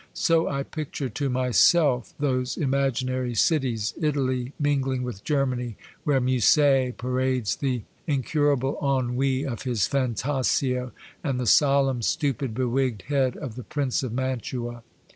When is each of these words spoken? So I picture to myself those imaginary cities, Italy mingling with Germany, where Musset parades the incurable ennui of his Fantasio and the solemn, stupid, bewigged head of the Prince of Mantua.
So 0.15 0.47
I 0.47 0.63
picture 0.63 1.09
to 1.09 1.29
myself 1.29 2.11
those 2.17 2.57
imaginary 2.57 3.35
cities, 3.35 3.93
Italy 4.01 4.51
mingling 4.59 5.03
with 5.03 5.23
Germany, 5.23 5.77
where 6.05 6.19
Musset 6.19 6.97
parades 6.97 7.57
the 7.57 7.83
incurable 8.07 8.79
ennui 8.81 9.45
of 9.45 9.61
his 9.61 9.85
Fantasio 9.87 10.91
and 11.23 11.39
the 11.39 11.45
solemn, 11.45 12.01
stupid, 12.01 12.55
bewigged 12.55 13.03
head 13.09 13.37
of 13.37 13.53
the 13.53 13.61
Prince 13.63 14.01
of 14.01 14.11
Mantua. 14.11 14.81